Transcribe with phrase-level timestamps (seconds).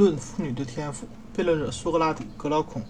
[0.00, 2.82] 论妇女的天赋，辩论者苏格拉底、格劳孔、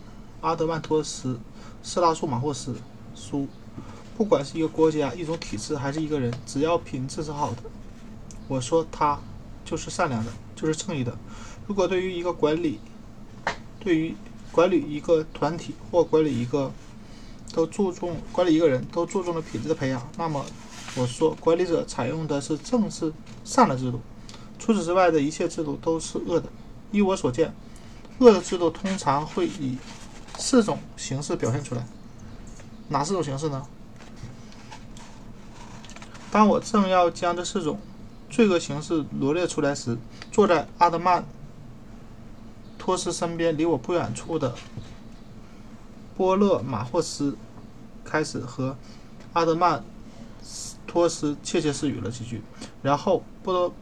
[0.43, 1.40] 阿德曼托斯、
[1.83, 2.77] 色拉苏马霍斯。
[3.17, 3.48] 书，
[4.17, 7.65] 不管是一个国家、一种体制，还是一个人，只要品质是好的，
[8.46, 9.19] 我说他
[9.65, 11.19] 就是善良的，就是正义的。
[11.66, 12.79] 如果对于一个管理，
[13.80, 14.14] 对于
[14.52, 16.70] 管理一个团体或管理一个
[17.52, 20.46] 都注重管理一个人都注重了品质的培养，那么
[20.95, 23.12] 我说管理者采用的是正是
[23.45, 24.00] 善的制度。
[24.61, 26.48] 除此之外的一切制度都是恶的。
[26.93, 27.55] 依我所见，
[28.19, 29.78] 恶的制度通常会以
[30.37, 31.87] 四种形式表现出来。
[32.88, 33.65] 哪四种形式呢？
[36.30, 37.79] 当我正要将这四种
[38.29, 39.96] 罪恶形式罗列出来时，
[40.32, 41.24] 坐在阿德曼
[42.79, 44.54] 托斯身边、离我不远处的
[46.16, 47.37] 波勒马霍斯
[48.04, 48.77] 开始和
[49.32, 49.84] 阿德曼
[50.87, 52.43] 托斯窃窃私语了几句，
[52.82, 53.73] 然后波勒。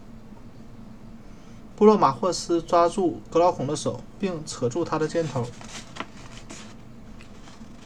[1.78, 5.47] 布洛马霍斯抓住格劳孔的手，并扯住他的肩头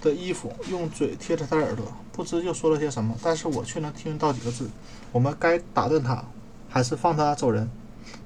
[0.00, 4.70] 的衣服，用嘴贴着他的耳朵，不知又说了些什么，但是我却能听到几个字
[5.12, 6.24] ：“我们该打断他，
[6.70, 7.68] 还是放他走人？”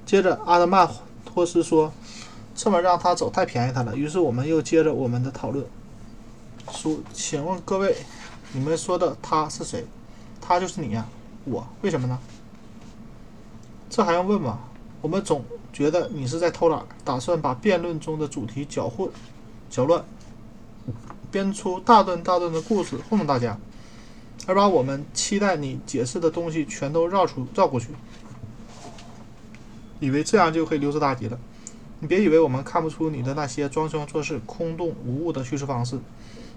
[0.07, 0.89] 接着，阿德曼
[1.25, 1.91] 托斯说
[2.55, 5.65] ：“这么让他走太便宜他了。”于是，我们又接着我们的讨论。
[6.71, 7.97] 说：“请问各位，
[8.53, 9.85] 你们说的他是谁？
[10.39, 11.05] 他就是你呀，
[11.43, 11.67] 我？
[11.81, 12.17] 为什么呢？
[13.89, 14.59] 这还用问吗？
[15.01, 15.43] 我们总。”
[15.77, 19.07] 觉得你是在偷懒，打算把辩论中的主题搅混、
[19.69, 20.03] 搅乱，
[21.29, 23.55] 编出大段大段的故事糊弄大家，
[24.47, 27.89] 而把我们期待你解释的东西全都绕出绕过去，
[29.99, 31.39] 以为这样就可以溜之大吉了。
[31.99, 35.99] 你别以为我们看不出你的那些装腔作势、空洞无物的叙事方式，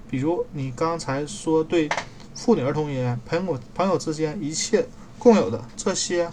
[0.09, 1.91] 比如你刚才说对
[2.35, 6.31] 妇女儿童而言，朋友朋友之间一切共有的这些。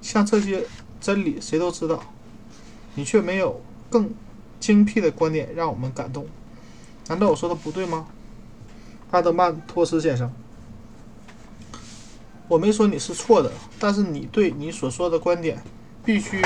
[0.00, 0.64] 像这些
[1.00, 2.02] 真理，谁都知道，
[2.94, 4.10] 你却没有更
[4.58, 6.26] 精辟的观点让我们感动。
[7.08, 8.06] 难道我说的不对吗，
[9.10, 10.32] 阿德曼托斯先生？
[12.48, 15.62] 我没说你是错的，但是你对你所说的观点
[16.04, 16.42] 必须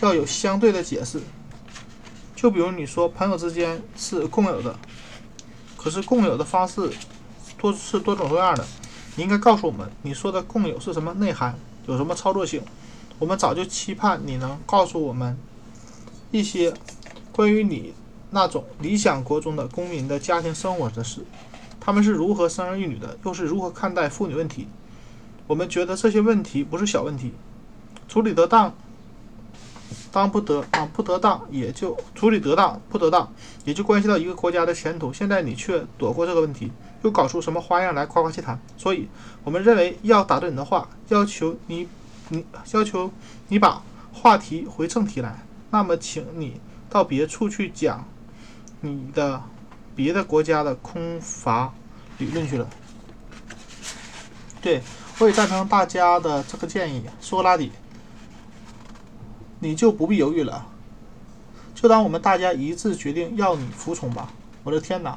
[0.00, 1.20] 要有相对的解释。
[2.34, 4.78] 就比如你说朋友之间是共有的，
[5.76, 6.90] 可是共有的方式
[7.58, 8.64] 多是多种多样的。
[9.16, 11.58] 你应该告诉我们，你说的共有是什么内涵？
[11.86, 12.62] 有什么操作性？
[13.18, 15.38] 我们早就期盼你能告诉我们
[16.30, 16.74] 一些
[17.32, 17.94] 关于你
[18.30, 21.24] 那种理想国中的公民的家庭生活的事。
[21.80, 24.66] 他们是如何生儿育女的，又是如何看待妇女问题？
[25.46, 27.32] 我们觉得这些问题不是小问题，
[28.08, 28.74] 处理得当，
[30.10, 33.32] 当不得啊不得当也就处理得当不得当
[33.64, 35.12] 也就关系到一个国家的前途。
[35.12, 36.72] 现在你却躲过这个问题，
[37.06, 38.60] 又搞出什么花样来夸夸其谈？
[38.76, 39.08] 所以，
[39.44, 41.88] 我们认为要打断你的话，要求你。
[42.28, 43.12] 你要求
[43.46, 43.80] 你把
[44.12, 48.04] 话题回正题来，那么请你到别处去讲
[48.80, 49.40] 你的
[49.94, 51.72] 别的国家的空乏
[52.18, 52.68] 理论去了。
[54.60, 54.82] 对，
[55.20, 57.04] 我也赞成大家的这个建议。
[57.20, 57.70] 苏格拉底，
[59.60, 60.66] 你就不必犹豫了，
[61.76, 64.32] 就当我们大家一致决定要你服从吧。
[64.64, 65.16] 我的天哪，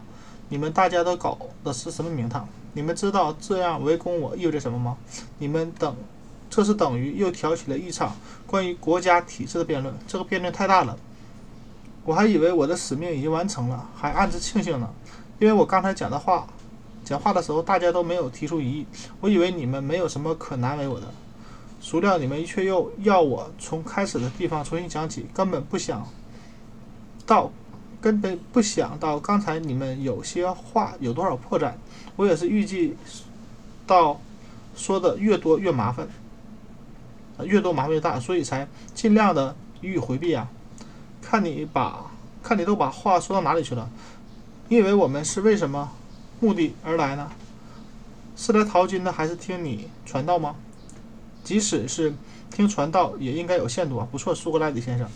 [0.49, 2.47] 你们大家都搞的是什么名堂？
[2.73, 4.97] 你们知道这样围攻我意味着什么吗？
[5.37, 5.95] 你们等。
[6.49, 8.15] 这是等于又挑起了一场
[8.47, 9.93] 关于国家体制的辩论。
[10.07, 10.97] 这个辩论太大了，
[12.03, 14.89] 我还以为我的使命已经完成了，还暗自庆幸呢。
[15.37, 16.47] 因为我刚才讲的话，
[17.05, 18.87] 讲话的时候大家都没有提出异议，
[19.21, 21.05] 我以为你们没有什么可难为我的。
[21.79, 26.03] 孰料你们却又要我从开始的地方重新讲起，根本不想
[27.27, 27.51] 到，
[28.01, 31.73] 根本不想到刚才你们有些话有多少破绽。
[32.15, 32.95] 我也是预计
[33.87, 34.19] 到
[34.75, 36.07] 说的越多越麻烦。
[37.45, 40.49] 越多麻烦越大，所以才尽量的予以回避啊！
[41.21, 42.11] 看你把，
[42.43, 43.89] 看你都把话说到哪里去了？
[44.67, 45.89] 你以为我们是为什么
[46.41, 47.31] 目的而来呢？
[48.35, 50.57] 是来淘金的，还是听你传道吗？
[51.41, 52.13] 即使是
[52.51, 54.05] 听传道，也应该有限度啊！
[54.11, 55.07] 不错，苏格拉底先生，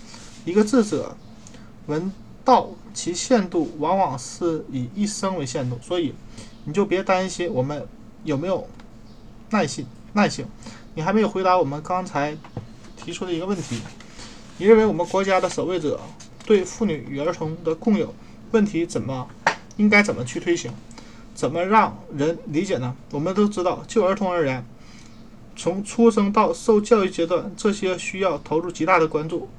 [0.45, 1.17] 一个智者
[1.87, 2.09] 闻
[2.45, 6.13] 道，其限度往往是以一生为限度，所以
[6.65, 7.87] 你就别担心我们
[8.23, 8.67] 有没有
[9.49, 10.45] 耐心、耐性。
[10.95, 12.37] 你还没有回答我们刚才
[12.95, 13.79] 提出的一个问题。
[14.57, 15.99] 你认为我们国家的守卫者
[16.45, 18.13] 对妇女与儿童的共有
[18.51, 19.27] 问题怎么
[19.77, 20.71] 应该怎么去推行？
[21.33, 22.95] 怎么让人理解呢？
[23.09, 24.63] 我们都知道，就儿童而言，
[25.55, 29.49] 从出生到受教育阶段，这些需要投入极大的关注。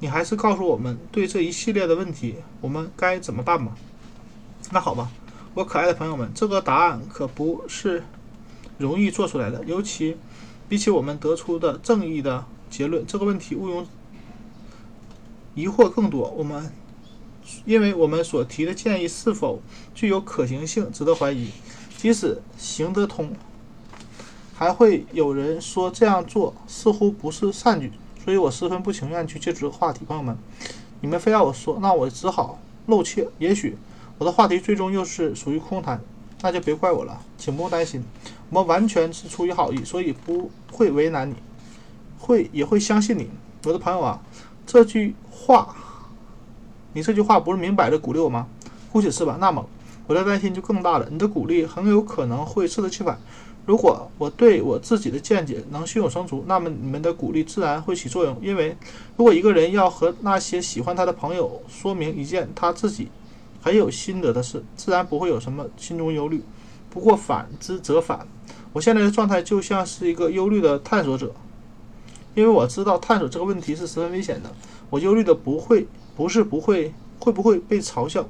[0.00, 3.76] 你还是告诉我们，对这一系列的问题，我们该怎么办吧？
[4.70, 5.10] 那好吧，
[5.54, 8.04] 我可爱的朋友们，这个答案可不是
[8.78, 10.16] 容易做出来的，尤其。
[10.68, 13.86] 比起我们得出的正义的结论，这个问题毋庸
[15.54, 16.28] 疑惑更多。
[16.36, 16.70] 我们
[17.64, 19.62] 因为我们所提的建议是否
[19.94, 21.48] 具有可行性，值得怀疑。
[21.96, 23.32] 即使行得通，
[24.54, 27.90] 还会有人说这样做似乎不是善举。
[28.24, 30.04] 所以我十分不情愿去接触这个话题。
[30.04, 30.36] 朋友们，
[31.00, 33.28] 你们非要我说，那我只好露怯。
[33.38, 33.76] 也许
[34.18, 36.00] 我的话题最终又是属于空谈，
[36.42, 38.04] 那就别怪我了，请不用担心。
[38.50, 41.34] 我们完全是出于好意，所以不会为难你，
[42.18, 43.30] 会也会相信你，
[43.64, 44.20] 我的朋友啊。
[44.66, 45.74] 这句话，
[46.92, 48.46] 你这句话不是明摆着鼓励我吗？
[48.92, 49.36] 姑且是吧。
[49.40, 49.66] 那么
[50.06, 51.08] 我的担心就更大了。
[51.10, 53.18] 你的鼓励很有可能会适得其反。
[53.68, 58.34] 如果我对我自己的见解能胸有成竹，那么你们的鼓励自然会起作用。
[58.40, 58.74] 因为
[59.14, 63.08] 如果一个人要和那些喜欢他的朋友说明一件他自己
[63.60, 66.42] 很有心得的事，自然不会有什么心中忧虑。
[66.88, 68.26] 不过反之则反。
[68.72, 71.34] 我现在的状态就像是一个忧虑的探索者，
[72.34, 74.50] 因为我知道探索这个问题是十分危险的。
[74.88, 75.86] 我忧虑的不会
[76.16, 78.26] 不是不会会不会被嘲笑，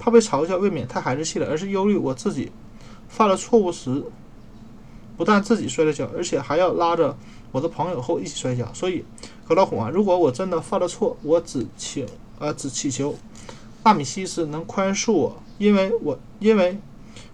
[0.00, 2.50] 怕被嘲笑未免太孩子气了，而是忧虑我自己
[3.08, 4.02] 犯了错误时，
[5.18, 7.14] 不但自己摔了跤，而且还要拉着
[7.52, 8.66] 我的朋友和我一起摔跤。
[8.72, 9.04] 所以，
[9.46, 12.06] 格老虎啊，如果我真的犯了错，我只请
[12.38, 13.14] 呃只祈求
[13.84, 16.78] 纳米西斯能宽恕我，因为我因为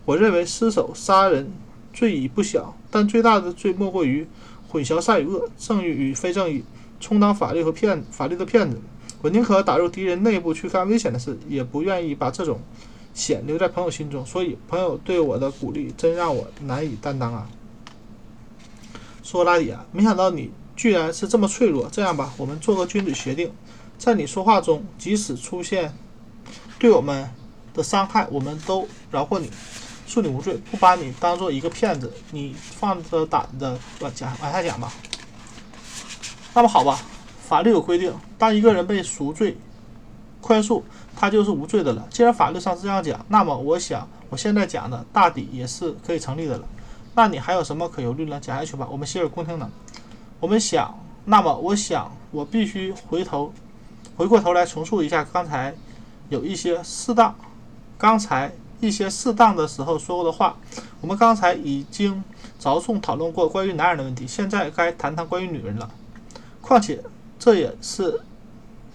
[0.04, 1.52] 我认为失手杀人。
[1.96, 4.26] 罪已不小，但最大的罪莫过于
[4.69, 6.64] 混淆善与恶、正义与非正义，
[6.98, 8.80] 充当法律和骗法律的骗子。
[9.22, 12.58] 我宁可打入敌人内部去干危险的事，也不愿意把这种
[13.14, 14.26] 险留在朋友心中。
[14.26, 17.48] 所以，朋友对我的鼓励真让我难以担当啊！
[19.25, 21.88] 说拉底啊，没想到你居然是这么脆弱。
[21.91, 23.50] 这样吧，我们做个君子协定，
[23.99, 25.93] 在你说话中，即使出现
[26.79, 27.29] 对我们
[27.73, 29.50] 的伤害，我们都饶过你。
[30.06, 34.93] 恕你无罪，不把你当做一个骗子，你放着胆子往讲往下讲吧。
[36.53, 37.00] 那么好吧，
[37.49, 39.56] 法律有规定，当一个人被赎罪、
[40.43, 40.82] 宽恕，
[41.17, 42.06] 他就是无罪的了。
[42.11, 46.69] 既然法律上是这样讲，那么我想我现在讲的大抵也是可以成立的了。
[47.14, 48.38] 那你还有什么可犹豫呢？
[48.40, 49.70] 讲下去吧，我们洗耳恭听呢。
[50.40, 53.52] 我们想，那么我想我必须回头
[54.16, 55.75] 回过头来重述一下刚才
[56.28, 57.34] 有一些适当，
[57.96, 58.52] 刚才。
[58.81, 60.58] 一些适当的时候说过的话，
[61.00, 62.22] 我们刚才已经
[62.58, 65.88] 着重讨论过关于男人的问题，现在该谈谈关于女人了。
[66.61, 67.02] 况且
[67.38, 68.20] 这也是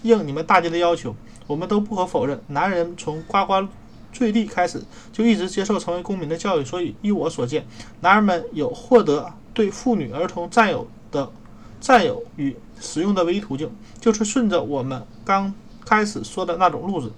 [0.04, 1.16] 应你们大家的要求，
[1.48, 3.68] 我们都不可否认，男人从呱呱
[4.12, 7.66] 坠地开始就一直接受成为公民的教育，所以依我所见，
[8.02, 11.32] 男人们有获得对妇女儿童占有的
[11.80, 13.70] 占有与使用的唯一途径，
[14.00, 15.54] 就是顺着我们刚
[15.86, 17.12] 开始说的那种路子。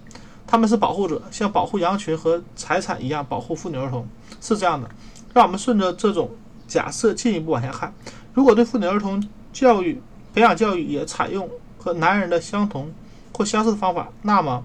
[0.44, 4.06] 他们是保护者，像保护羊群和财产一样保护妇女儿童，
[4.40, 4.90] 是这样的。
[5.32, 6.30] 让我们顺着这种
[6.68, 7.94] 假设进一步往下看：
[8.34, 9.98] 如果对妇女儿童教育、
[10.34, 11.48] 培养教育也采用
[11.78, 12.92] 和男人的相同
[13.32, 14.62] 或相似的方法，那么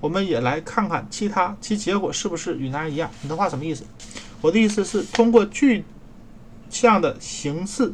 [0.00, 3.10] 我们也来看看其他，其结果是不是与男人一样？
[3.22, 3.84] 你的话什么意思？
[4.40, 5.84] 我的意思是通过具
[6.70, 7.92] 象的形式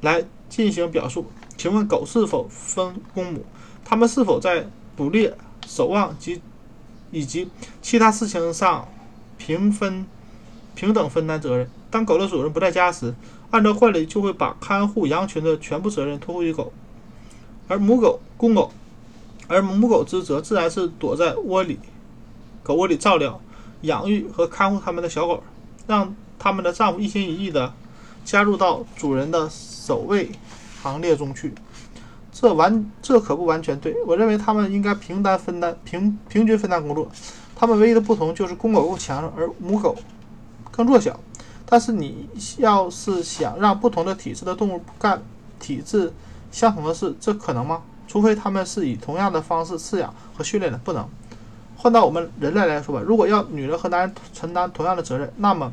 [0.00, 1.30] 来进行表述。
[1.56, 3.44] 请问狗是否分公母？
[3.84, 5.36] 它们是否在捕猎、
[5.66, 6.40] 守望及？
[7.10, 7.48] 以及
[7.80, 8.88] 其他事情上
[9.38, 10.04] 平分、
[10.74, 11.70] 平等分担责任。
[11.88, 13.14] 当狗的主人不在家时，
[13.50, 16.72] 按照惯例就会把看护羊群的全部责任托付于狗，
[17.68, 18.72] 而母狗、公狗，
[19.48, 21.78] 而母狗之责自然是躲在窝里、
[22.62, 23.40] 狗窝里照料、
[23.82, 25.42] 养育和看护他们的小狗，
[25.86, 27.72] 让他们的丈夫一心一意的
[28.24, 30.30] 加入到主人的守卫
[30.82, 31.52] 行列中去。
[32.32, 33.94] 这完，这可不完全对。
[34.06, 37.08] 我认为他们应该平担分担，平平均分担工作。
[37.54, 39.94] 他们唯一的不同就是公狗更强，而母狗
[40.72, 41.20] 更弱小。
[41.64, 45.22] 但是你要是想让不同的体质的动物干
[45.60, 46.12] 体质
[46.50, 47.82] 相同的事，这可能吗？
[48.06, 51.08] 除非他们是以同样的方式饲养和训练的，不能。
[51.76, 55.72] 换到我们人类来说吧，如果要女人和男人承担同样的责任，那么。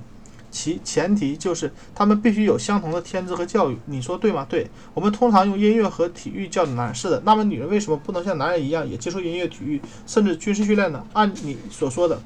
[0.54, 4.46] 其前提就是他们必须有相同的天资和教育，你说对吗？
[4.50, 7.22] 对，我们通常用音乐和体育教男人，是的。
[7.24, 11.02] 那么女人为什么不能像男人一样也接受音乐、体育，甚至军事训练呢？
[11.14, 12.20] 按你所说的，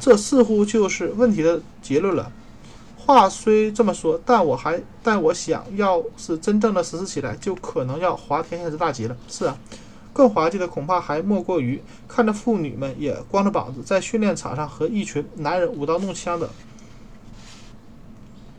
[0.00, 2.32] 这似乎就是问题的结论了。
[3.06, 9.16] 话虽这么说，但我还但我想要是真正的实施起来，就可能要滑天下之大稽了。
[9.28, 9.56] 是啊，
[10.12, 16.50] 更滑稽的恐怕还莫过于看着妇女们也光着膀子在训练场上和一群男人舞刀弄枪的。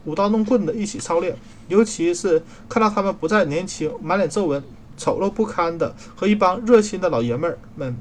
[0.05, 1.35] 舞刀弄棍的一起操练，
[1.67, 4.63] 尤其是看到他们不再年轻、满脸皱纹、
[4.95, 7.97] 丑陋不堪的，和一帮热心的老爷们儿们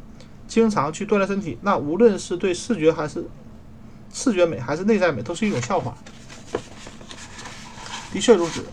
[0.46, 3.26] 经常去锻炼身体，那无论是对视觉还是
[4.12, 5.96] 视觉美，还是内在美，都是一种笑话。
[8.16, 8.64] 的确如此，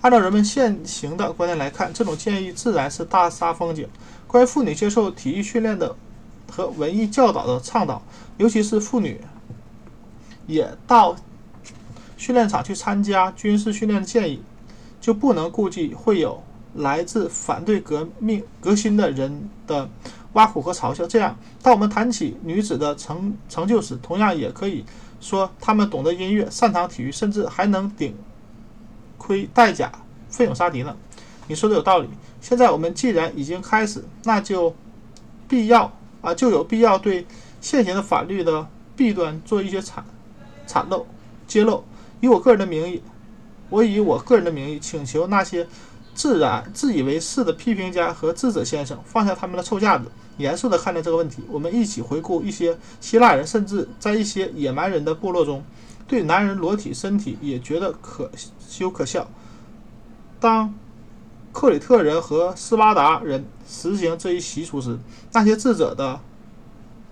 [0.00, 3.88] 按照人们现行的观念来看，这种建议自然是大煞风景。
[4.28, 5.96] 关于妇女接受体育训练的
[6.48, 8.00] 和文艺教导的倡导，
[8.36, 9.20] 尤其是妇女
[10.46, 11.16] 也到
[12.16, 14.40] 训练场去参加军事训练的建议，
[15.00, 16.40] 就不能顾忌会有
[16.74, 19.90] 来自反对革命革新的人的
[20.34, 21.04] 挖苦和嘲笑。
[21.08, 24.84] 这样，当我们谈起女子的成成就时，同样也可以
[25.20, 28.14] 说她们懂得音乐、擅长体育，甚至还能顶。
[29.22, 29.92] 盔带甲，
[30.28, 30.96] 奋勇杀敌呢？
[31.46, 32.08] 你说的有道理。
[32.40, 34.74] 现在我们既然已经开始，那就
[35.46, 37.24] 必要啊，就有必要对
[37.60, 40.02] 现行的法律的弊端做一些阐
[40.66, 41.06] 阐露、
[41.46, 41.84] 揭露。
[42.20, 43.00] 以我个人的名义，
[43.70, 45.68] 我以我个人的名义请求那些
[46.14, 50.06] 自然自以为是的批评家和智者先生放下他们的臭架子，
[50.38, 51.44] 严肃地看待这个问题。
[51.48, 55.62] 我们一起回顾一些希腊人，甚至在一些野蛮人的部落中。
[56.12, 58.30] 对男人裸体身体也觉得可
[58.68, 59.26] 羞可笑。
[60.38, 60.74] 当
[61.54, 64.98] 克里特人和斯巴达人实行这一习俗时，
[65.32, 66.20] 那些智者的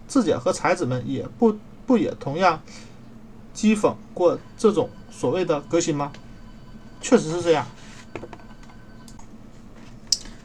[0.06, 2.60] 智者和才子们也不不也同样
[3.54, 6.12] 讥讽过这种所谓的革新吗？
[7.00, 7.66] 确实是这样。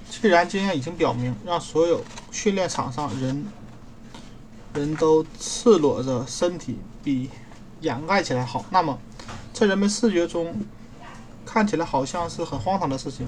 [0.09, 3.45] 既然经验已经表明，让所有训练场上人
[4.74, 7.29] 人都赤裸着身体比。
[7.85, 8.97] 掩盖起来好，那么
[9.53, 10.55] 在人们视觉中
[11.45, 13.27] 看起来好像是很荒唐的事情，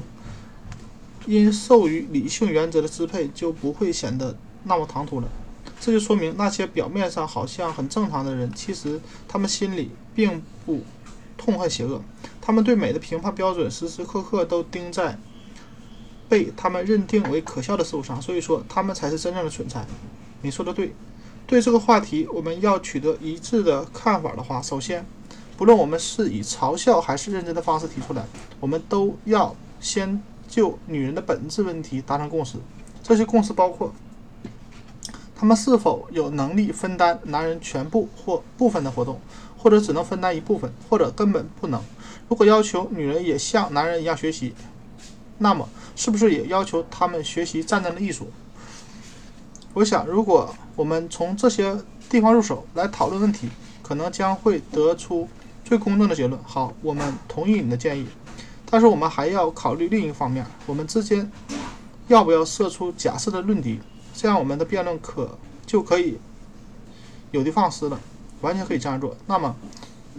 [1.28, 5.28] 因受于理性原则的支配，就不会显得那么唐突了。
[5.80, 10.82] 这就说明那些表面上好像很正常的人，其实他们心里并不
[11.38, 12.02] 痛恨邪恶，
[12.42, 15.20] 他们对美的评判标准时时刻刻都盯在
[16.28, 19.86] 被他们认定为可笑的事物上，所以说他们才是真正的蠢材。
[20.42, 20.96] 你说的对。
[21.48, 25.06] 对这个话题，我们要取得一致的看法的话，首先，
[25.56, 28.26] 不论我们是以嘲笑还是认真的方式提出来，
[28.60, 32.58] 我们都要先就女人的本质问题达成共识。
[33.02, 33.94] 这些共识包括：
[35.38, 39.22] 她们是否有能力分担男人全部或部分的活动，
[39.58, 41.82] 或者只能分担一部分，或者根本不能。
[42.28, 44.54] 如果要求女人也像男人一样学习，
[45.38, 48.30] 那么是不是也要求她们学习战争的艺术？
[49.74, 51.76] 我想，如果我们从这些
[52.08, 53.50] 地方入手来讨论问题，
[53.82, 55.28] 可能将会得出
[55.66, 56.40] 最公正的结论。
[56.44, 58.06] 好，我们同意你的建议，
[58.70, 61.32] 但是我们还要考虑另一方面：我们之间
[62.08, 63.80] 要不要设出假设的论敌？
[64.14, 66.20] 这样我们的辩论可就可以
[67.32, 68.00] 有的放矢了，
[68.42, 69.18] 完全可以这样做。
[69.26, 69.56] 那么，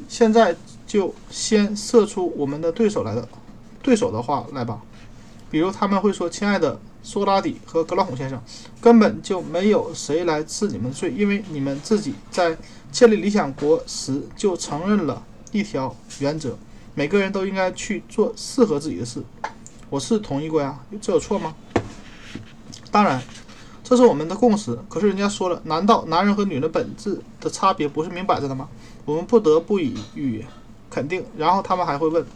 [0.08, 0.56] 现在
[0.88, 3.28] 就先设出我们的对手来的
[3.80, 4.82] 对手的话来吧。
[5.52, 8.38] 比如他们会说：“亲爱的。”苏格拉底和格拉孔先生
[8.82, 12.54] 根本就没有谁来治你们的罪，因为你们自己在
[12.92, 16.54] 建立理想国时就承认了一条原则：
[16.94, 19.22] 每个人都应该去做适合自己的事。
[19.88, 21.54] 我是同意过呀，这有错吗？
[22.90, 23.22] 当然，
[23.82, 24.78] 这是我们的共识。
[24.90, 28.68] 可是人家说了，难道男人和女人本质的差别不是明摆着的吗？
[29.06, 29.94] 我们不得不以
[30.90, 31.24] 肯定。
[31.38, 32.26] 然后他们还会问。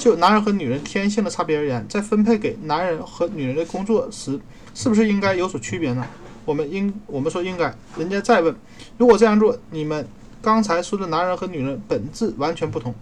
[0.00, 4.40] 就男人和女人天性的差别而言，在分配给男人和女人的工作时，
[4.74, 6.06] 是不是应该有所区别呢？
[6.46, 7.72] 我们应我们说应该。
[7.98, 8.56] 人家再问，
[8.96, 10.08] 如果这样做，你们
[10.40, 12.94] 刚才说的男人和女人本质完全不同，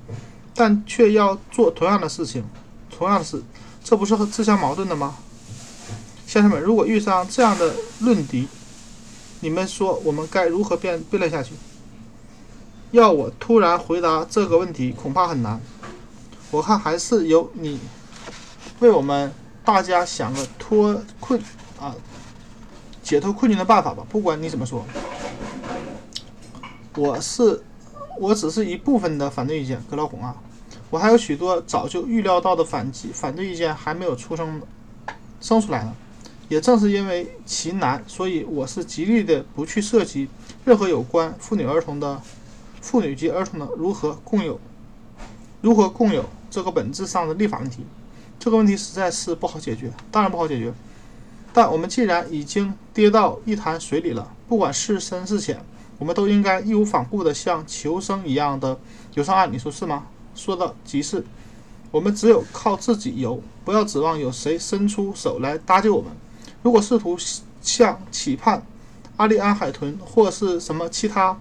[0.57, 2.45] 但却要做同样的事情，
[2.91, 3.41] 同样的事，
[3.85, 5.19] 这不是和自相矛盾的吗？
[6.27, 8.49] 先生们，如果遇上这样的论敌，
[9.39, 11.53] 你们说我们该如何辩辩论下去？
[12.91, 15.61] 要我突然回答这个问题，恐怕很难。
[16.51, 17.79] 我看还是由你
[18.81, 19.31] 为我们
[19.65, 21.39] 大家想个脱困
[21.79, 21.95] 啊、
[23.03, 24.03] 解脱困境的办法吧。
[24.09, 24.83] 不管你怎么说，
[26.97, 27.63] 我是
[28.19, 30.35] 我只是一部分的反对意见，格老孔啊，
[30.89, 34.63] 我还有许多早就预料到的反击反对意见还没有出生
[35.43, 35.95] 生出来呢。
[36.49, 40.27] 也正是因为其难，所以我是极力的不去涉及
[40.65, 42.23] 任何有关妇女儿童的
[42.81, 44.59] 妇女及儿童的如何共有
[45.61, 46.25] 如何共有。
[46.51, 47.85] 这个本质上的立法问题，
[48.39, 50.73] 这个问题实在是不好解决，当然不好解决。
[51.53, 55.65] 但我们既然已经跌到一潭水里了，不管是深是浅，
[55.99, 58.79] 我们都应该义无反顾地像求生一样的
[59.15, 59.53] 游上岸。
[59.53, 60.07] 你说是吗？
[60.35, 61.25] 说的极是。
[61.91, 66.13] 我们只有靠自己游，不要指望有谁伸出手来搭救我们。
[66.63, 67.17] 如果试图
[67.63, 68.63] 像期盼
[69.17, 71.39] 阿利安海豚或是什么其他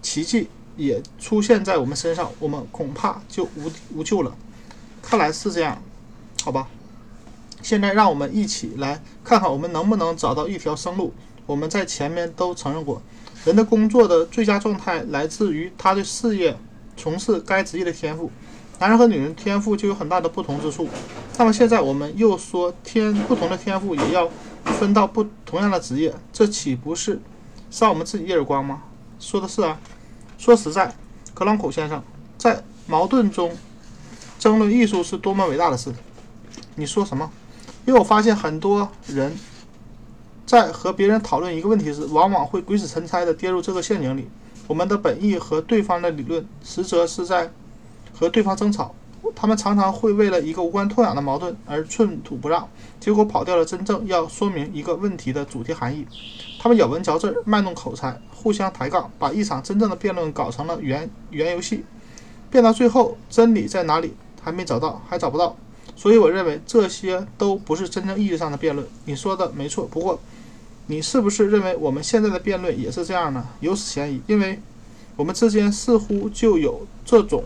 [0.00, 4.32] 奇迹也出现在我们身上，我们恐怕就无无救了。
[5.08, 5.80] 看来是这样，
[6.44, 6.68] 好吧。
[7.62, 11.14] 现在让我们一起来看看，我们能不能找到一条生路。
[11.46, 13.00] 我们在前面都承认过，
[13.46, 16.54] 人的工作的最佳状态来自于他对事业
[16.94, 18.30] 从事该职业的天赋。
[18.78, 20.86] 男人和女人天赋就有很大的不同之处。
[21.38, 24.28] 那么现在我们又说天不同的天赋也要
[24.64, 27.18] 分到不同样的职业，这岂不是
[27.70, 28.82] 扇我们自己一耳光吗？
[29.18, 29.80] 说的是啊。
[30.36, 30.94] 说实在，
[31.32, 32.00] 格朗口先生
[32.36, 33.50] 在矛盾中
[34.38, 35.92] 争论艺术是多么伟大的事。
[36.76, 37.30] 你说什么？
[37.84, 39.34] 因为我发现很多人
[40.46, 44.28] 在和别人讨论一个问题时，往往会鬼使神差地跌入这个陷阱里。
[44.66, 47.50] 我们的本意和对方的理论，实则是在
[48.12, 48.94] 和对方争吵。
[49.34, 52.68] 他们常常会为了一个无关痛痒的矛盾而寸土不让，
[53.00, 56.06] 结果跑掉了真正要说明一个问题的主题含义。
[56.60, 61.84] 他们咬文嚼字，卖弄口才，互相抬杠，把一场真正的辩论搞成了原原游戏。
[62.50, 64.14] 辩到最后，真理在哪里
[64.48, 65.54] 还没找到，还找不到。
[65.94, 68.86] 所以我认为这些都不是真正意义上的辩论。
[69.04, 70.18] 你说的没错，不过。
[70.90, 73.46] 你是不是认为我们现在的辩论也是这样呢？
[73.60, 74.58] 有此嫌疑，因为
[75.16, 77.44] 我们之间似乎就有这种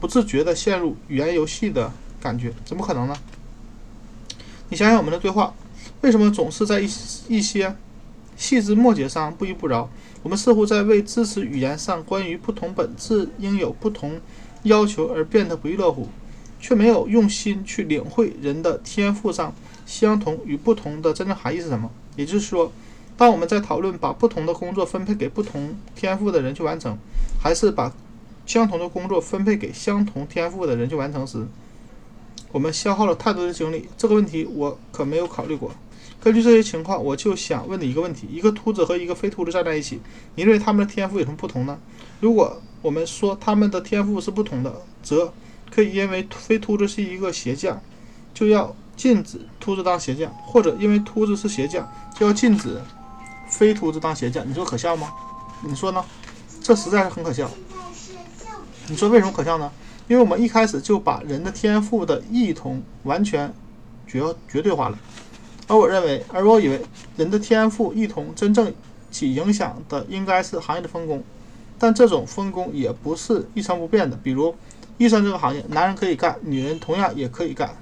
[0.00, 3.14] 不自觉地陷入语言游戏的感觉，怎么可能呢？
[4.70, 5.52] 你想想我们的对话，
[6.00, 6.88] 为什么总是在一
[7.28, 7.76] 一些
[8.34, 9.90] 细枝末节上不依不饶？
[10.22, 14.18] 我们似乎在为支持语言上关于不同本质应有不同
[14.62, 16.08] 要求而变得不亦乐乎，
[16.60, 19.54] 却没有用心去领会人的天赋上
[19.86, 21.90] 相同与不同的真正含义是什么。
[22.16, 22.70] 也就是说，
[23.16, 26.96] 当我们在讨论把不同的工作分配给不同天赋的人去完成，
[27.42, 27.92] 还是把
[28.46, 31.46] 相同的工作分配给相同天赋的人去完成时，
[32.52, 33.88] 我们消耗了太多的精力。
[33.96, 35.70] 这个问题我可没有考虑过。
[36.22, 40.00] 根据这些情况，我就想问你一个问题：一个秃子和一个非秃子站在一起，
[40.34, 41.78] 你认为他们的天赋有什么不同呢？
[42.20, 45.32] 如果我们说他们的天赋是不同的，则
[45.70, 47.80] 可以因为非秃子是一个鞋匠，
[48.34, 48.74] 就要。
[48.96, 52.78] 禁止秃子当鞋匠，或者因为秃子是鞋匠，就要禁止
[53.48, 55.10] 非秃子当鞋匠，你说可笑吗？
[55.62, 56.04] 你说呢？
[56.60, 57.50] 这实在是很可笑。
[58.88, 59.72] 你说为什么可笑呢？
[60.06, 63.50] 因为我们一开始就把人的天赋的异同完全
[64.06, 64.98] 绝绝对化了。
[65.66, 66.82] 而我认为，而我以为
[67.16, 68.70] 人的天赋异同真正
[69.10, 71.24] 起影响的应该是行业的分工，
[71.78, 74.14] 但这种分工也不是一成不变的。
[74.22, 74.54] 比如
[75.00, 77.74] 医生这个行业，男人可以干，女人同样也可以干。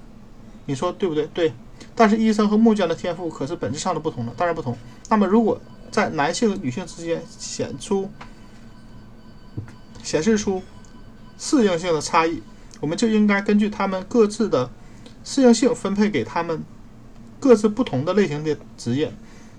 [0.67, 1.27] 你说对不对？
[1.35, 1.53] 对，
[1.93, 4.79] 但是医生和木匠的天赋可是本质上的不同的，当然不同。
[5.09, 8.09] 那么，如果在男性和女性之间显出
[10.01, 10.63] 显示出
[11.37, 12.41] 适应性的差异，
[12.81, 14.71] 我们就应该根据他们各自的
[15.25, 16.63] 适应性分配给他们
[17.41, 19.13] 各自不同的类型的职业。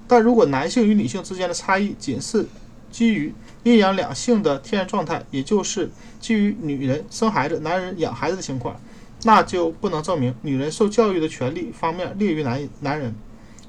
[0.08, 2.48] 但如果男性与女性之间的差异仅是
[2.92, 8.80] 基于阴阳两性的天然状态，也就是基于女人生孩子、男人养孩子的情况。
[9.24, 13.14] 那就不能证明女人受教育的权利方面劣于男男人。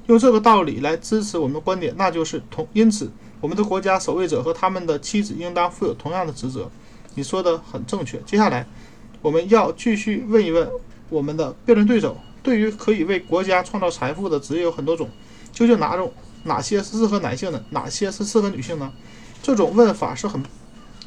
[0.07, 6.69] 用这个道理来支持我们的观点，那就是同因此，我们的国家守卫者和他们的妻子应当负有同样的职责。
[7.15, 8.17] 你说的很正确。
[8.25, 8.65] 接下来，
[9.21, 10.69] 我们要继续问一问
[11.09, 15.09] 我们的辩论对手：对于可以为国家创造财富的职业有很多种，
[15.51, 18.91] 究竟哪种哪些是适合男性的，哪些是适合女性呢？
[19.41, 20.43] 这种问法是很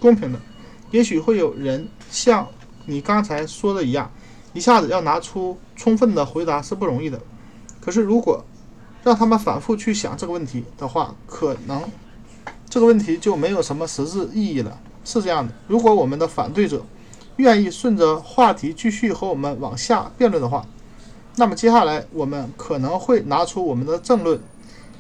[0.01, 0.41] 公平的。
[0.91, 2.47] 也许会有人像
[2.87, 4.11] 你刚才说的一样。
[4.53, 7.21] 一下子要拿出充分的回答是不容易的，
[7.81, 8.45] 可是如果
[9.03, 11.83] 让他们反复去想这个问题的话，可能
[12.71, 14.79] 这个问题就没有什么实质意义了。
[15.05, 16.87] 是这样的，如果我们的反对者
[17.35, 20.65] 愿意顺着话题继续和我们往下辩论的话，
[21.35, 24.41] 那么接下来我们可能会拿出我们的政论，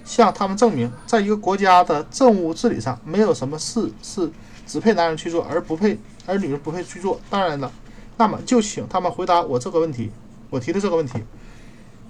[0.05, 4.31] 向他们证明，在一个国家的政务治理上，没有什么事是
[4.67, 7.21] 只配男人去做，而不配而女人不配去做。
[7.29, 7.73] 当然了。
[8.17, 10.09] 那么就请他们回答我这个问题，
[10.49, 11.19] 我提的这个问题：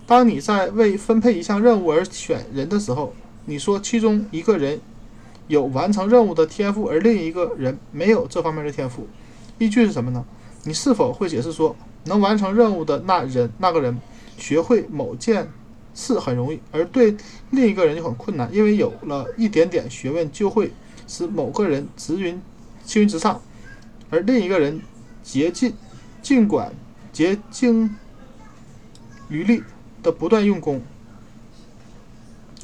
[0.07, 3.15] 当你在为分配一项任务而选人的时候，
[3.47, 4.79] 你说其中一个人
[5.49, 9.09] 有完成任务的天赋，而另一个人没有这方面的天赋，
[9.57, 10.23] 依据是什么呢？
[10.65, 13.99] 你是否会解释说，能完成任务的那人那个人
[14.37, 15.51] 学会某件
[15.95, 17.17] 是很容易，而对
[17.51, 20.73] 另一个人就很困难，因为有了一点点学问就会
[21.07, 22.41] 使某个人直云
[22.85, 23.41] 青云直上，
[24.11, 24.81] 而另一个人
[25.23, 25.75] 竭尽。
[26.25, 26.73] 尽管
[27.13, 27.95] 竭尽
[29.29, 29.63] 余力
[30.03, 30.81] 的不断用功，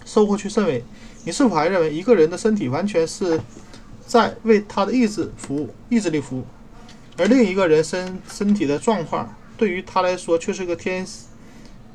[0.06, 0.82] 收获却甚微。
[1.26, 3.38] 你是否还认为一个人的身体完全是
[4.06, 6.46] 在为他的意志服务、意志力服务，
[7.18, 11.06] 而另一个人身身体的状况对于他来说却是个天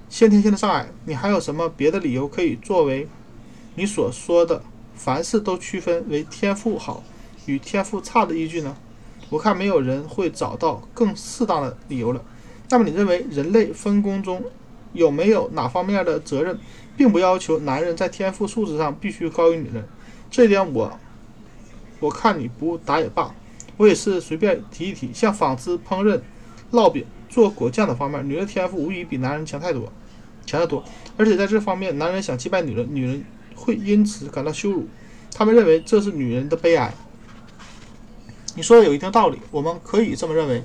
[0.10, 0.88] 先天性的障碍？
[1.06, 3.08] 你还有什么别的理由可以作为
[3.76, 4.63] 你所说的
[4.96, 7.04] 凡事都区分为天赋好
[7.46, 8.76] 与天赋差的依据呢？
[9.30, 12.24] 我看没有人会找到更适当的理由了。
[12.70, 14.44] 那么你认为人类分工中
[14.94, 16.58] 有没有哪方面的责任，
[16.96, 19.88] 并不要求男人在天赋素质上必须高于女人？
[20.32, 20.98] 这一点我，
[22.00, 23.34] 我看你不答也罢。
[23.78, 26.22] 我也是随便提一提，像纺织、烹饪、
[26.72, 29.91] 烙饼、做果酱等方面，女人的天赋无疑比男人强太多，
[30.45, 30.82] 强得多。
[31.17, 34.88] 而且在这方面，男人想击败女人，女人会因此感到羞辱，
[35.34, 36.93] 他们认为这是女人的悲哀。
[38.56, 40.63] 你说的有一定道理，我们可以这么认为：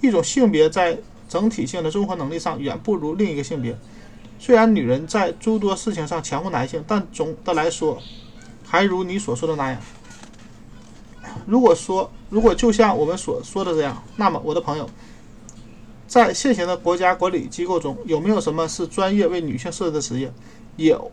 [0.00, 0.96] 一种性别在
[1.28, 3.76] 整体性的综合能力上远不如另一个性别。
[4.38, 8.00] 虽然女人在诸多事情上强过男性，但总的来说，
[8.64, 9.80] 还如你所说的那样。
[11.46, 14.88] 如果说，如果就像我们所说的这样，那么我的朋友，
[16.12, 20.30] 在现行的国家管理机构中，有没有什么是专业为女性设置的职业？
[20.76, 21.10] 有，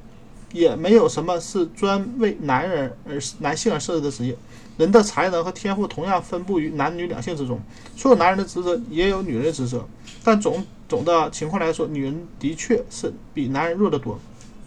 [0.51, 4.35] 也没有什么是专为男人而男性而设置的职业。
[4.77, 7.62] 人的才能和天赋同样分布于男女两性之中，
[7.95, 9.88] 所有男人的职责也有女人的职责，
[10.21, 10.65] 但总。
[10.89, 14.19] 总的情况来说，女人的确是比男人弱得多。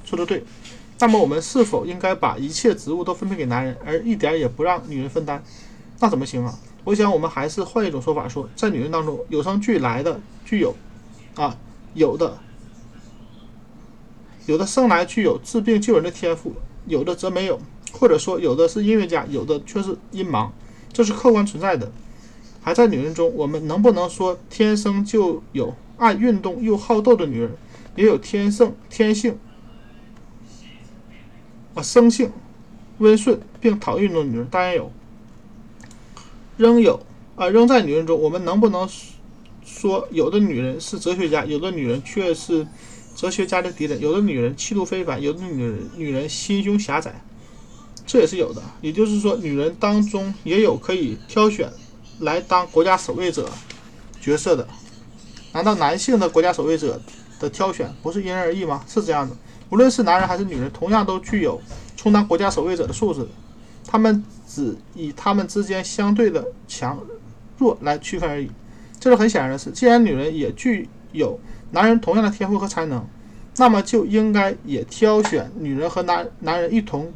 [0.06, 0.42] 说的对。
[0.98, 5.44] 那么，我们是否应该把一切职务都分配给男人，而一点也不让女人分担？
[6.00, 6.58] 那怎么行啊？
[6.84, 10.74] 我想，我们还是换一种说法说，在女人当中，有生俱来的具有，
[11.36, 11.56] 啊，
[11.94, 12.38] 有的，
[14.46, 16.54] 有的生来具有治病救人的天赋，
[16.86, 17.60] 有的则没有，
[17.92, 20.50] 或者说，有的是音乐家，有的却是音盲，
[20.92, 21.90] 这是客观存在的。
[22.60, 25.74] 还在女人中，我们能不能说天生就有？
[25.98, 27.52] 爱运动又好斗的女人，
[27.94, 29.38] 也有天生天性
[31.74, 32.32] 啊生性
[32.98, 34.90] 温顺并讨厌运动的女人，当然有。
[36.56, 37.00] 仍有
[37.36, 38.88] 啊，仍在女人中，我们能不能
[39.64, 42.66] 说有的女人是哲学家，有的女人却是
[43.16, 44.00] 哲学家的敌人？
[44.00, 47.22] 有的女人气度非凡，有的女人女人心胸狭窄，
[48.06, 48.62] 这也是有的。
[48.80, 51.72] 也就是说，女人当中也有可以挑选
[52.20, 53.48] 来当国家守卫者
[54.20, 54.66] 角色的。
[55.52, 57.00] 难道男性的国家守卫者
[57.38, 58.84] 的挑选不是因人而异吗？
[58.88, 59.36] 是这样的，
[59.70, 61.60] 无论是男人还是女人，同样都具有
[61.96, 63.26] 充当国家守卫者的素质。
[63.86, 66.98] 他们只以他们之间相对的强
[67.56, 68.50] 弱来区分而已。
[69.00, 69.70] 这是很显然的事。
[69.70, 73.02] 既然女人也具有男人同样的天赋和才能，
[73.56, 77.10] 那么就应该也挑选女人和男男人一同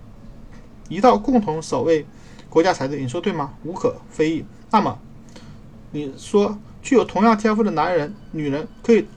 [0.89, 2.07] 一道共同守卫
[2.49, 3.01] 国家才对。
[3.03, 3.53] 你说对吗？
[3.65, 4.45] 无可非议。
[4.71, 4.99] 那么
[5.91, 6.59] 你说？
[6.83, 9.09] 具有同样天赋的男人、女人可以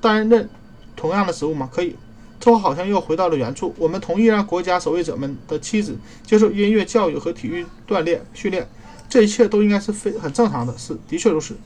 [0.00, 0.50] 担任
[0.96, 1.70] 同样的职务吗？
[1.72, 1.96] 可以。
[2.44, 3.74] 这好像又回到了原处。
[3.78, 8.68] 我们同意让国家守卫者们的妻子接受音乐教育和体育锻炼训练，
[9.08, 10.94] 这一切都应该是非很正常的事。
[11.08, 11.56] 的确如此。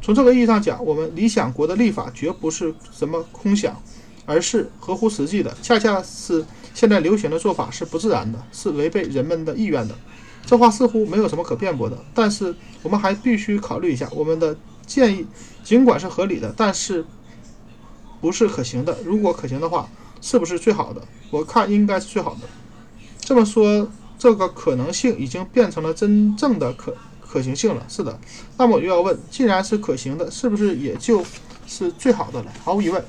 [0.00, 3.82] 从这个意义上讲，我们理想国的立法绝不是什么空想，
[4.26, 5.52] 而是合乎实际的。
[5.60, 9.96] 恰恰是现在流行的做法是不自然的，是违背人们的意愿的。
[10.46, 11.98] 这话似乎没有什么可辩驳的。
[12.14, 14.56] 但是我们还必须考虑一下我们的。
[14.86, 15.26] 建议
[15.62, 17.04] 尽管是合理的，但是
[18.22, 18.96] 不是可行的。
[19.04, 19.86] 如果可行的话，
[20.20, 21.02] 是不是最好的？
[21.30, 22.40] 我看应该是最好的。
[23.20, 27.82] 这么说，这个可能性已经变成了真正的可可行性了。
[27.88, 28.18] 是的，
[28.56, 31.24] 那么我就要问：既然是可行的，是不是也就
[31.66, 32.52] 是最好的了？
[32.64, 33.04] 毫无疑问，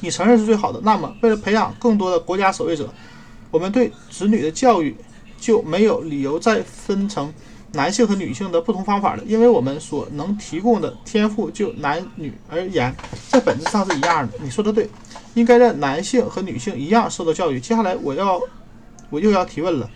[0.00, 0.80] 你承认是最好的。
[0.82, 2.92] 那么，为了培养更多的国家守卫者，
[3.50, 4.94] 我们对子女的教育
[5.38, 7.32] 就没有理由再分成。
[7.72, 12.94] 男性和女性的不同方法了，因为我们所能提供的天赋就男女而言，
[13.28, 14.32] 在本质上是一样的。
[14.40, 14.88] 你说的对，
[15.34, 17.60] 应该让男性和女性一样受到教育。
[17.60, 18.40] 接下来我要，
[19.10, 19.90] 我又要提问了，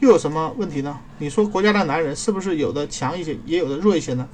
[0.00, 0.98] 又有什么问题呢？
[1.18, 4.28] 你说国家的男人是不是有的强一些，也有的弱一些呢？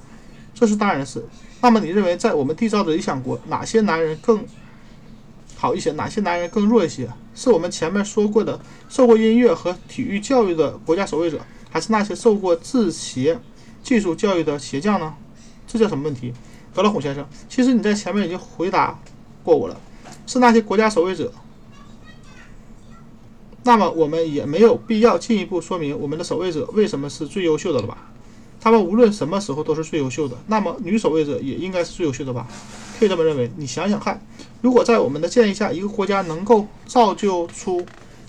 [0.53, 1.23] 这是当然是。
[1.61, 4.43] 那么你认为在我们缔造的理想国，哪些男人更
[5.55, 7.09] 好一些，哪些男人更弱一些？
[7.35, 8.59] 是我们前面说过的
[8.89, 11.39] 受过音乐和体育教育的国家守卫者？
[11.69, 13.39] 还是那些受过制鞋
[13.83, 15.13] 技术教育的鞋匠呢？
[15.67, 16.33] 这叫什么问题？
[16.73, 18.99] 德老虎先生，其实你在前面已经回答
[19.43, 19.79] 过我了，
[20.29, 21.33] 是那些国家守卫者。
[23.63, 27.97] 那么我们也没有必要进一步说明我们的守卫者为什么是最优秀的了吧？
[28.61, 30.37] 他们无论什么时候都是最优秀的。
[30.45, 32.47] 那么女守卫者也应该是最优秀的吧？
[32.99, 33.51] 可以这么认为。
[33.57, 34.21] 你想想看，
[34.61, 37.83] 如果在我们的建议下，一个国家能够造就出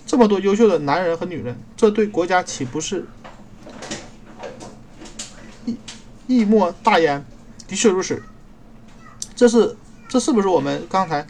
[0.07, 3.05] 这么多优秀的男人和女人，这对国家岂不是？
[6.25, 7.23] 一莫大焉，
[7.67, 8.23] 的确如此。
[9.35, 9.75] 这是
[10.07, 11.27] 这是不是我们刚才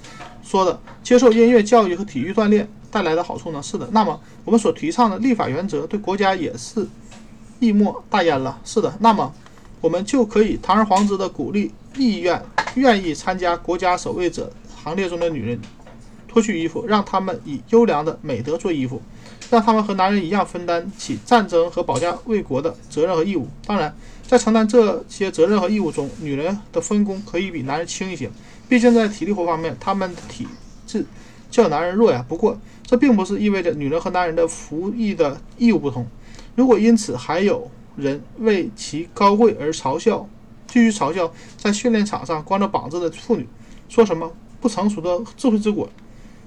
[0.51, 3.63] 说的接受音乐教育和体育锻炼带来的好处呢？
[3.63, 3.87] 是的。
[3.93, 6.85] 那么我们所提倡的立法原则对国家也是
[7.61, 8.59] 义莫大焉了。
[8.65, 8.93] 是的。
[8.99, 9.33] 那么
[9.79, 12.43] 我们就可以堂而皇之的鼓励意愿
[12.75, 14.51] 愿意参加国家守卫者
[14.83, 15.57] 行列中的女人
[16.27, 19.01] 脱去衣服，让他们以优良的美德做衣服，
[19.49, 23.47] 让他们和男人一样分担起战争和保家卫国的责任和义务。
[23.65, 23.95] 当然。
[24.27, 28.31] 在承担这些责任和义务中，女人的分工可以比男人轻一些。
[28.71, 30.47] 毕竟在体力活方面，她们的体
[30.87, 31.05] 质
[31.49, 32.23] 较男人弱呀。
[32.25, 36.07] 不过，这并不是意味着女人和男人的服役的义务不同。
[36.55, 40.25] 如果因此还有人为其高贵而嘲笑
[40.67, 43.45] 继续嘲笑在训练场上光着膀子的妇女，
[43.89, 44.31] 说什么
[44.61, 45.89] 不成熟的智慧之果，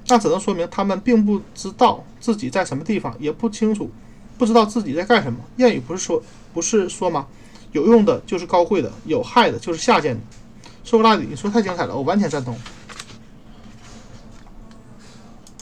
[0.08, 3.90] 那只能说明他们并不知道自己在什么地方，也不清楚，
[4.38, 5.40] 不知道自己在干什么。
[5.58, 6.22] 谚语不是说
[6.54, 7.26] 不是说吗？
[7.72, 10.20] 有用的就是高贵的，有害的就是下贱的。
[10.84, 12.56] 说个大底，你说太精彩了，我完全赞同。